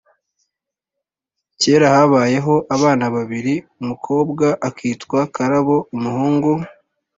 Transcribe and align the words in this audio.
Kera 1.61 1.87
habayeho 1.95 2.55
abana 2.75 3.05
babiri, 3.15 3.53
umukobwa 3.81 4.45
akitwa 4.67 5.19
Karabo, 5.35 5.77
umuhungu 5.95 6.51